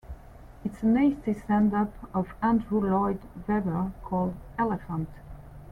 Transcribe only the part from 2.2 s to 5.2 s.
Andrew Lloyd Webber" called "Elephant!